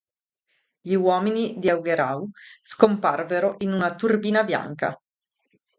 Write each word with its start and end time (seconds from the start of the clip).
Gli 0.81 0.95
uomini 0.95 1.59
di 1.59 1.69
Augereau 1.69 2.27
scomparvero 2.63 3.57
in 3.59 3.71
una 3.71 3.93
turbina 3.93 4.43
bianca. 4.43 4.99